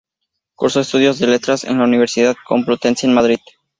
Cursó 0.55 0.79
estudios 0.79 1.19
de 1.19 1.27
Letras 1.27 1.63
en 1.63 1.77
la 1.77 1.83
Universidad 1.83 2.35
Complutense 2.47 3.05
de 3.05 3.13
Madrid. 3.13 3.37